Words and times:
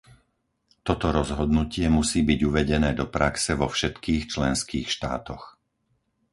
Toto 0.87 1.07
rozhodnutie 1.19 1.85
musí 1.99 2.19
byť 2.29 2.39
uvedené 2.49 2.89
do 2.99 3.05
praxe 3.15 3.51
vo 3.61 3.67
všetkých 3.75 4.23
členských 4.33 4.87
štátoch. 4.95 5.43